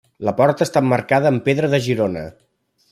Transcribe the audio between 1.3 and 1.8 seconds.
amb pedra